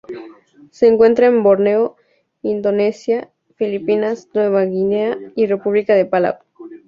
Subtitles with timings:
[0.71, 1.95] Se encuentra en Borneo,
[2.41, 6.37] Indonesia, Filipinas, Nueva Guinea y República de Palau.